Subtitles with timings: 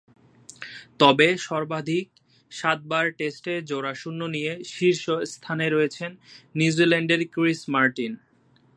[0.99, 2.07] তবে, সর্বাধিক
[2.51, 6.11] সাতবার টেস্টে জোড়া শূন্য নিয়ে শীর্ষস্থানে রয়েছেন
[6.55, 8.13] নিউজিল্যান্ডের ক্রিস মার্টিন।